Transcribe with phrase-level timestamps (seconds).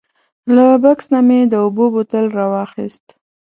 [0.55, 3.05] له بکس نه مې د اوبو بوتل راواخیست.